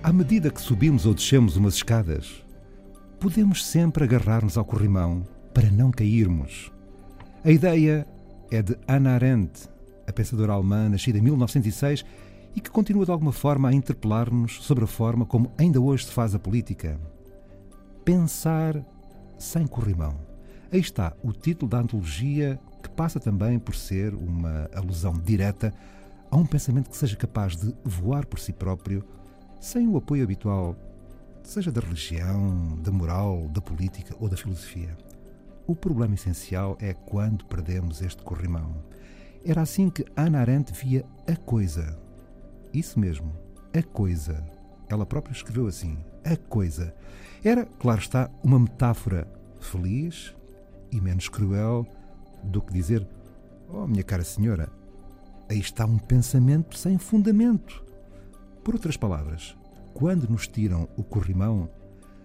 À 0.00 0.12
medida 0.12 0.48
que 0.48 0.62
subimos 0.62 1.06
ou 1.06 1.12
descemos 1.12 1.56
umas 1.56 1.74
escadas, 1.74 2.44
podemos 3.18 3.66
sempre 3.66 4.04
agarrar-nos 4.04 4.56
ao 4.56 4.64
corrimão 4.64 5.26
para 5.52 5.68
não 5.70 5.90
cairmos. 5.90 6.70
A 7.44 7.50
ideia 7.50 8.06
é 8.48 8.62
de 8.62 8.76
Hannah 8.88 9.14
Arendt, 9.14 9.68
a 10.06 10.12
pensadora 10.12 10.52
alemã 10.52 10.88
nascida 10.88 11.18
em 11.18 11.22
1906 11.22 12.04
e 12.54 12.60
que 12.60 12.70
continua 12.70 13.04
de 13.04 13.10
alguma 13.10 13.32
forma 13.32 13.68
a 13.68 13.72
interpelar-nos 13.72 14.62
sobre 14.62 14.84
a 14.84 14.86
forma 14.86 15.26
como 15.26 15.52
ainda 15.58 15.80
hoje 15.80 16.06
se 16.06 16.12
faz 16.12 16.32
a 16.32 16.38
política. 16.38 16.98
Pensar 18.04 18.80
sem 19.36 19.66
corrimão. 19.66 20.14
Aí 20.70 20.78
está 20.78 21.12
o 21.24 21.32
título 21.32 21.68
da 21.68 21.78
antologia, 21.78 22.60
que 22.82 22.88
passa 22.88 23.18
também 23.18 23.58
por 23.58 23.74
ser 23.74 24.14
uma 24.14 24.70
alusão 24.72 25.12
direta 25.14 25.74
a 26.30 26.36
um 26.36 26.46
pensamento 26.46 26.88
que 26.88 26.96
seja 26.96 27.16
capaz 27.16 27.56
de 27.56 27.74
voar 27.84 28.24
por 28.26 28.38
si 28.38 28.52
próprio, 28.52 29.04
sem 29.60 29.88
o 29.88 29.96
apoio 29.96 30.24
habitual, 30.24 30.76
seja 31.42 31.72
da 31.72 31.80
religião, 31.80 32.78
da 32.82 32.92
moral, 32.92 33.48
da 33.48 33.60
política 33.60 34.14
ou 34.20 34.28
da 34.28 34.36
filosofia. 34.36 34.96
O 35.66 35.74
problema 35.74 36.14
essencial 36.14 36.76
é 36.80 36.92
quando 36.92 37.44
perdemos 37.44 38.00
este 38.00 38.22
corrimão. 38.22 38.82
Era 39.44 39.62
assim 39.62 39.90
que 39.90 40.04
Ana 40.16 40.40
Arendt 40.40 40.72
via 40.72 41.04
a 41.26 41.36
coisa. 41.36 41.98
Isso 42.72 42.98
mesmo, 42.98 43.32
a 43.72 43.82
coisa. 43.82 44.44
Ela 44.88 45.06
própria 45.06 45.32
escreveu 45.32 45.66
assim: 45.66 45.98
a 46.24 46.36
coisa. 46.36 46.94
Era, 47.44 47.66
claro 47.78 48.00
está, 48.00 48.30
uma 48.42 48.58
metáfora 48.58 49.26
feliz 49.60 50.34
e 50.90 51.00
menos 51.00 51.28
cruel 51.28 51.86
do 52.42 52.60
que 52.60 52.72
dizer: 52.72 53.06
Oh, 53.68 53.86
minha 53.86 54.02
cara 54.02 54.24
senhora, 54.24 54.70
aí 55.48 55.58
está 55.58 55.84
um 55.84 55.98
pensamento 55.98 56.76
sem 56.76 56.98
fundamento. 56.98 57.87
Por 58.68 58.74
outras 58.74 58.98
palavras, 58.98 59.56
quando 59.94 60.28
nos 60.28 60.46
tiram 60.46 60.86
o 60.94 61.02
corrimão, 61.02 61.70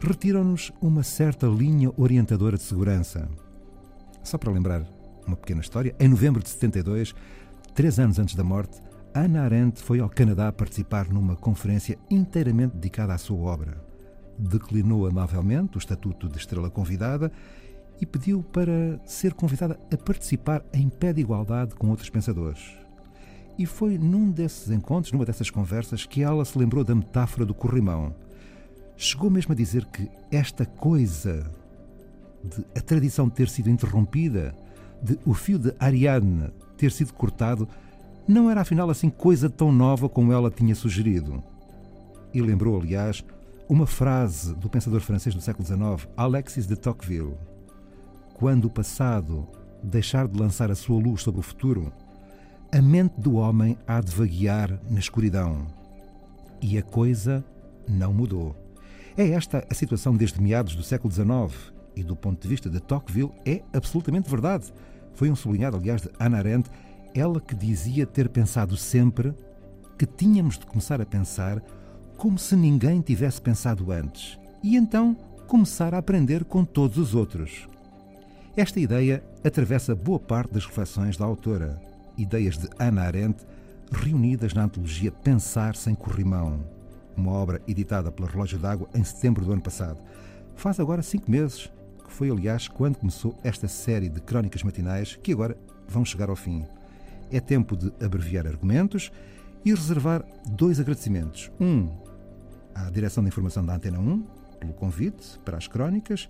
retiram-nos 0.00 0.72
uma 0.80 1.04
certa 1.04 1.46
linha 1.46 1.92
orientadora 1.96 2.56
de 2.56 2.64
segurança. 2.64 3.28
Só 4.24 4.36
para 4.36 4.50
lembrar 4.50 4.84
uma 5.24 5.36
pequena 5.36 5.60
história, 5.60 5.94
em 6.00 6.08
novembro 6.08 6.42
de 6.42 6.48
72, 6.48 7.14
três 7.72 8.00
anos 8.00 8.18
antes 8.18 8.34
da 8.34 8.42
morte, 8.42 8.80
Ana 9.14 9.42
Arendt 9.42 9.80
foi 9.80 10.00
ao 10.00 10.10
Canadá 10.10 10.50
participar 10.50 11.08
numa 11.08 11.36
conferência 11.36 11.96
inteiramente 12.10 12.74
dedicada 12.74 13.14
à 13.14 13.18
sua 13.18 13.38
obra. 13.38 13.80
Declinou 14.36 15.06
amavelmente 15.06 15.76
o 15.76 15.78
estatuto 15.78 16.28
de 16.28 16.38
estrela 16.38 16.68
convidada 16.68 17.30
e 18.00 18.04
pediu 18.04 18.42
para 18.42 19.00
ser 19.06 19.34
convidada 19.34 19.78
a 19.88 19.96
participar 19.96 20.64
em 20.72 20.88
pé 20.88 21.12
de 21.12 21.20
igualdade 21.20 21.76
com 21.76 21.90
outros 21.90 22.10
pensadores. 22.10 22.83
E 23.58 23.66
foi 23.66 23.96
num 23.98 24.30
desses 24.30 24.70
encontros, 24.70 25.12
numa 25.12 25.24
dessas 25.24 25.50
conversas, 25.50 26.04
que 26.04 26.22
ela 26.22 26.44
se 26.44 26.58
lembrou 26.58 26.82
da 26.82 26.94
metáfora 26.94 27.46
do 27.46 27.54
corrimão. 27.54 28.14
Chegou 28.96 29.30
mesmo 29.30 29.52
a 29.52 29.56
dizer 29.56 29.84
que 29.86 30.08
esta 30.30 30.66
coisa 30.66 31.50
de 32.42 32.64
a 32.76 32.80
tradição 32.80 33.28
ter 33.28 33.48
sido 33.48 33.70
interrompida, 33.70 34.54
de 35.02 35.18
o 35.24 35.34
fio 35.34 35.58
de 35.58 35.72
Ariadne 35.78 36.50
ter 36.76 36.90
sido 36.90 37.12
cortado, 37.12 37.68
não 38.26 38.50
era 38.50 38.60
afinal 38.60 38.90
assim 38.90 39.08
coisa 39.08 39.48
tão 39.48 39.70
nova 39.70 40.08
como 40.08 40.32
ela 40.32 40.50
tinha 40.50 40.74
sugerido. 40.74 41.42
E 42.32 42.40
lembrou, 42.40 42.80
aliás, 42.80 43.24
uma 43.68 43.86
frase 43.86 44.54
do 44.54 44.68
pensador 44.68 45.00
francês 45.00 45.34
do 45.34 45.40
século 45.40 45.66
XIX, 45.66 46.08
Alexis 46.16 46.66
de 46.66 46.76
Tocqueville. 46.76 47.36
Quando 48.34 48.66
o 48.66 48.70
passado 48.70 49.46
deixar 49.82 50.26
de 50.26 50.38
lançar 50.38 50.70
a 50.70 50.74
sua 50.74 51.00
luz 51.00 51.22
sobre 51.22 51.40
o 51.40 51.42
futuro, 51.42 51.92
a 52.74 52.82
mente 52.82 53.20
do 53.20 53.36
homem 53.36 53.78
há 53.86 54.00
de 54.00 54.10
vaguear 54.10 54.80
na 54.90 54.98
escuridão. 54.98 55.64
E 56.60 56.76
a 56.76 56.82
coisa 56.82 57.44
não 57.88 58.12
mudou. 58.12 58.56
É 59.16 59.28
esta 59.30 59.64
a 59.70 59.74
situação 59.74 60.16
desde 60.16 60.42
meados 60.42 60.74
do 60.74 60.82
século 60.82 61.14
XIX 61.14 61.72
e, 61.94 62.02
do 62.02 62.16
ponto 62.16 62.42
de 62.42 62.48
vista 62.48 62.68
de 62.68 62.80
Tocqueville, 62.80 63.30
é 63.46 63.62
absolutamente 63.72 64.28
verdade. 64.28 64.72
Foi 65.14 65.30
um 65.30 65.36
sublinhado, 65.36 65.76
aliás, 65.76 66.02
de 66.02 66.10
Hannah 66.18 66.38
Arendt, 66.38 66.68
ela 67.14 67.40
que 67.40 67.54
dizia 67.54 68.06
ter 68.06 68.28
pensado 68.28 68.76
sempre 68.76 69.32
que 69.96 70.04
tínhamos 70.04 70.58
de 70.58 70.66
começar 70.66 71.00
a 71.00 71.06
pensar 71.06 71.62
como 72.16 72.36
se 72.40 72.56
ninguém 72.56 73.00
tivesse 73.00 73.40
pensado 73.40 73.92
antes 73.92 74.36
e 74.64 74.76
então 74.76 75.16
começar 75.46 75.94
a 75.94 75.98
aprender 75.98 76.44
com 76.44 76.64
todos 76.64 76.98
os 76.98 77.14
outros. 77.14 77.68
Esta 78.56 78.80
ideia 78.80 79.22
atravessa 79.44 79.94
boa 79.94 80.18
parte 80.18 80.54
das 80.54 80.66
reflexões 80.66 81.16
da 81.16 81.24
autora, 81.24 81.93
ideias 82.16 82.56
de 82.56 82.68
Hannah 82.78 83.04
Arendt 83.04 83.44
reunidas 83.92 84.54
na 84.54 84.64
antologia 84.64 85.12
Pensar 85.12 85.76
sem 85.76 85.94
Corrimão, 85.94 86.64
uma 87.16 87.32
obra 87.32 87.60
editada 87.66 88.10
pela 88.10 88.28
Relógio 88.28 88.58
d'Água 88.58 88.88
em 88.94 89.04
setembro 89.04 89.44
do 89.44 89.52
ano 89.52 89.62
passado. 89.62 90.00
Faz 90.56 90.80
agora 90.80 91.02
cinco 91.02 91.30
meses, 91.30 91.70
que 92.04 92.12
foi, 92.12 92.30
aliás, 92.30 92.68
quando 92.68 92.96
começou 92.96 93.38
esta 93.42 93.68
série 93.68 94.08
de 94.08 94.20
crónicas 94.20 94.62
matinais 94.62 95.16
que 95.22 95.32
agora 95.32 95.56
vão 95.88 96.04
chegar 96.04 96.28
ao 96.28 96.36
fim. 96.36 96.64
É 97.30 97.40
tempo 97.40 97.76
de 97.76 97.92
abreviar 98.04 98.46
argumentos 98.46 99.10
e 99.64 99.72
reservar 99.72 100.24
dois 100.46 100.78
agradecimentos. 100.78 101.50
Um 101.60 101.88
à 102.74 102.90
Direção 102.90 103.22
de 103.22 103.28
Informação 103.28 103.64
da 103.64 103.74
Antena 103.74 103.98
1, 103.98 104.26
pelo 104.60 104.72
convite 104.72 105.38
para 105.44 105.56
as 105.56 105.68
crónicas, 105.68 106.28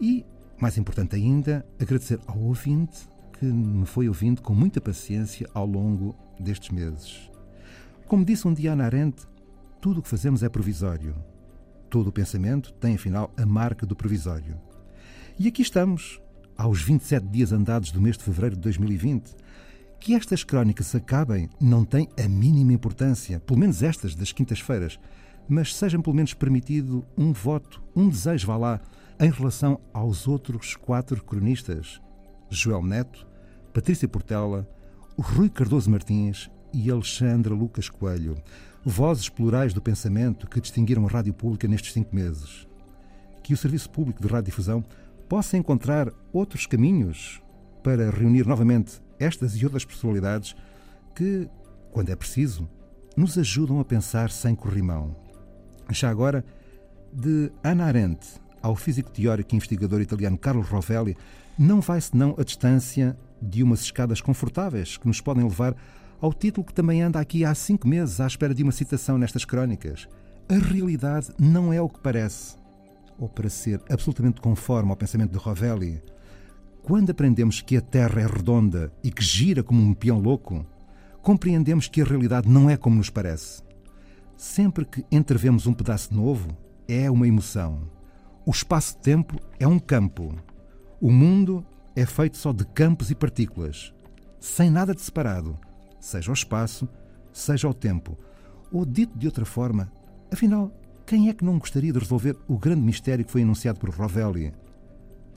e 0.00 0.24
mais 0.58 0.76
importante 0.76 1.16
ainda, 1.16 1.64
agradecer 1.80 2.18
ao 2.26 2.38
ouvinte 2.38 3.08
que 3.38 3.44
me 3.44 3.86
foi 3.86 4.08
ouvindo 4.08 4.40
com 4.42 4.54
muita 4.54 4.80
paciência 4.80 5.48
ao 5.52 5.66
longo 5.66 6.14
destes 6.38 6.70
meses. 6.70 7.30
Como 8.06 8.24
disse 8.24 8.46
um 8.46 8.54
dia 8.54 8.72
Ana 8.72 8.84
Arendt, 8.84 9.26
tudo 9.80 10.00
o 10.00 10.02
que 10.02 10.08
fazemos 10.08 10.42
é 10.42 10.48
provisório. 10.48 11.14
Todo 11.90 12.08
o 12.08 12.12
pensamento 12.12 12.72
tem, 12.74 12.94
afinal, 12.94 13.32
a 13.36 13.44
marca 13.44 13.86
do 13.86 13.96
provisório. 13.96 14.56
E 15.38 15.48
aqui 15.48 15.62
estamos, 15.62 16.20
aos 16.56 16.82
27 16.82 17.26
dias 17.26 17.52
andados 17.52 17.90
do 17.90 18.00
mês 18.00 18.16
de 18.16 18.24
fevereiro 18.24 18.56
de 18.56 18.62
2020. 18.62 19.34
Que 19.98 20.14
estas 20.14 20.44
crónicas 20.44 20.86
se 20.88 20.96
acabem 20.96 21.48
não 21.60 21.84
tem 21.84 22.08
a 22.22 22.28
mínima 22.28 22.72
importância, 22.72 23.40
pelo 23.40 23.58
menos 23.58 23.82
estas 23.82 24.14
das 24.14 24.32
quintas-feiras, 24.32 24.98
mas 25.48 25.74
seja 25.74 25.98
pelo 25.98 26.16
menos 26.16 26.34
permitido 26.34 27.04
um 27.16 27.32
voto, 27.32 27.82
um 27.94 28.08
desejo, 28.08 28.46
vá 28.46 28.56
lá, 28.56 28.80
em 29.18 29.30
relação 29.30 29.80
aos 29.92 30.26
outros 30.26 30.76
quatro 30.76 31.22
cronistas, 31.22 32.00
Joel 32.56 32.82
Neto, 32.82 33.26
Patrícia 33.72 34.08
Portela, 34.08 34.68
Rui 35.18 35.48
Cardoso 35.48 35.90
Martins 35.90 36.50
e 36.72 36.90
Alexandra 36.90 37.54
Lucas 37.54 37.88
Coelho, 37.88 38.36
vozes 38.84 39.28
plurais 39.28 39.72
do 39.72 39.80
pensamento 39.80 40.48
que 40.48 40.60
distinguiram 40.60 41.06
a 41.06 41.10
rádio 41.10 41.32
pública 41.32 41.66
nestes 41.68 41.92
cinco 41.92 42.14
meses. 42.14 42.66
Que 43.42 43.54
o 43.54 43.56
Serviço 43.56 43.90
Público 43.90 44.20
de 44.20 44.28
Radiodifusão 44.28 44.84
possa 45.28 45.56
encontrar 45.56 46.12
outros 46.32 46.66
caminhos 46.66 47.42
para 47.82 48.10
reunir 48.10 48.46
novamente 48.46 49.00
estas 49.18 49.54
e 49.56 49.64
outras 49.64 49.84
personalidades 49.84 50.54
que, 51.14 51.48
quando 51.92 52.10
é 52.10 52.16
preciso, 52.16 52.68
nos 53.16 53.38
ajudam 53.38 53.78
a 53.80 53.84
pensar 53.84 54.30
sem 54.30 54.54
corrimão. 54.54 55.16
Já 55.90 56.10
agora, 56.10 56.44
de 57.12 57.52
Ana 57.62 57.84
Arendt 57.84 58.40
ao 58.64 58.74
físico 58.74 59.10
teórico 59.10 59.54
e 59.54 59.56
investigador 59.56 60.00
italiano 60.00 60.38
Carlo 60.38 60.62
Rovelli, 60.62 61.14
não 61.58 61.82
vai 61.82 62.00
senão 62.00 62.34
a 62.38 62.42
distância 62.42 63.14
de 63.40 63.62
umas 63.62 63.82
escadas 63.82 64.22
confortáveis 64.22 64.96
que 64.96 65.06
nos 65.06 65.20
podem 65.20 65.44
levar 65.44 65.76
ao 66.18 66.32
título 66.32 66.66
que 66.66 66.72
também 66.72 67.02
anda 67.02 67.20
aqui 67.20 67.44
há 67.44 67.54
cinco 67.54 67.86
meses 67.86 68.20
à 68.20 68.26
espera 68.26 68.54
de 68.54 68.62
uma 68.62 68.72
citação 68.72 69.18
nestas 69.18 69.44
crónicas. 69.44 70.08
A 70.48 70.54
realidade 70.54 71.28
não 71.38 71.74
é 71.74 71.80
o 71.80 71.90
que 71.90 72.00
parece. 72.00 72.56
Ou 73.18 73.28
para 73.28 73.50
ser 73.50 73.82
absolutamente 73.90 74.40
conforme 74.40 74.90
ao 74.90 74.96
pensamento 74.96 75.32
de 75.32 75.38
Rovelli, 75.38 76.02
quando 76.82 77.10
aprendemos 77.10 77.60
que 77.60 77.76
a 77.76 77.82
Terra 77.82 78.22
é 78.22 78.26
redonda 78.26 78.90
e 79.02 79.10
que 79.10 79.22
gira 79.22 79.62
como 79.62 79.82
um 79.82 79.92
peão 79.92 80.18
louco, 80.18 80.64
compreendemos 81.20 81.86
que 81.86 82.00
a 82.00 82.04
realidade 82.04 82.48
não 82.48 82.70
é 82.70 82.78
como 82.78 82.96
nos 82.96 83.10
parece. 83.10 83.62
Sempre 84.38 84.86
que 84.86 85.04
entrevemos 85.12 85.66
um 85.66 85.74
pedaço 85.74 86.14
novo, 86.14 86.48
é 86.88 87.10
uma 87.10 87.28
emoção. 87.28 87.93
O 88.46 88.50
espaço-tempo 88.50 89.40
é 89.58 89.66
um 89.66 89.78
campo. 89.78 90.34
O 91.00 91.10
mundo 91.10 91.64
é 91.96 92.04
feito 92.04 92.36
só 92.36 92.52
de 92.52 92.64
campos 92.66 93.10
e 93.10 93.14
partículas, 93.14 93.94
sem 94.38 94.68
nada 94.68 94.94
de 94.94 95.00
separado, 95.00 95.58
seja 95.98 96.30
o 96.30 96.34
espaço, 96.34 96.86
seja 97.32 97.66
o 97.66 97.72
tempo. 97.72 98.18
Ou 98.70 98.84
dito 98.84 99.18
de 99.18 99.26
outra 99.26 99.46
forma, 99.46 99.90
afinal, 100.30 100.70
quem 101.06 101.30
é 101.30 101.32
que 101.32 101.44
não 101.44 101.58
gostaria 101.58 101.90
de 101.90 101.98
resolver 101.98 102.36
o 102.46 102.58
grande 102.58 102.82
mistério 102.82 103.24
que 103.24 103.32
foi 103.32 103.40
enunciado 103.40 103.80
por 103.80 103.88
Rovelli? 103.88 104.52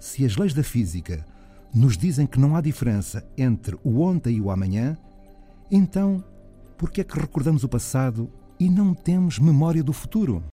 Se 0.00 0.24
as 0.24 0.36
leis 0.36 0.52
da 0.52 0.64
física 0.64 1.24
nos 1.72 1.96
dizem 1.96 2.26
que 2.26 2.40
não 2.40 2.56
há 2.56 2.60
diferença 2.60 3.24
entre 3.38 3.78
o 3.84 4.00
ontem 4.00 4.36
e 4.36 4.40
o 4.40 4.50
amanhã, 4.50 4.98
então 5.70 6.24
por 6.76 6.90
que 6.90 7.02
é 7.02 7.04
que 7.04 7.18
recordamos 7.18 7.62
o 7.62 7.68
passado 7.68 8.28
e 8.58 8.68
não 8.68 8.94
temos 8.94 9.38
memória 9.38 9.82
do 9.82 9.92
futuro? 9.92 10.44